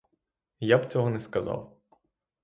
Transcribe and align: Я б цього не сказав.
Я 0.59 0.77
б 0.77 0.91
цього 0.91 1.09
не 1.09 1.19
сказав. 1.19 1.77